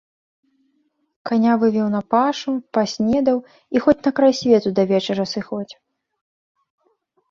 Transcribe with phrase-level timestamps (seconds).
[1.31, 3.37] Каня вывеў на пашу, паснедаў
[3.77, 5.73] і хоць на край свету да вечара сыходзь.